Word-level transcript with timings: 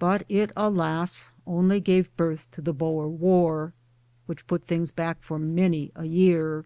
'But 0.00 0.24
it 0.28 0.50
alas! 0.56 1.30
only 1.46 1.78
gave 1.78 2.10
birth 2.16 2.50
to 2.50 2.60
the 2.60 2.72
Boer 2.72 3.06
,War 3.08 3.74
which 4.26 4.48
put 4.48 4.64
things 4.64 4.90
back 4.90 5.22
for 5.22 5.38
many 5.38 5.92
a 5.94 6.04
year. 6.04 6.64